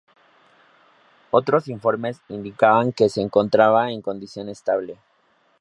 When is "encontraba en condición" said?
3.21-4.49